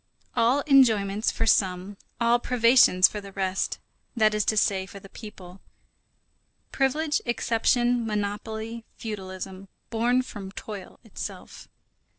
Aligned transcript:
All 0.35 0.61
enjoyments 0.65 1.29
for 1.29 1.45
some, 1.45 1.95
all 2.19 2.39
privations 2.39 3.07
for 3.07 3.21
the 3.21 3.31
rest, 3.33 3.77
that 4.15 4.33
is 4.33 4.43
to 4.45 4.57
say, 4.57 4.87
for 4.87 4.99
the 4.99 5.09
people; 5.09 5.61
privilege, 6.71 7.21
exception, 7.23 8.03
monopoly, 8.07 8.83
feudalism, 8.95 9.67
born 9.91 10.23
from 10.23 10.51
toil 10.53 10.99
itself. 11.03 11.67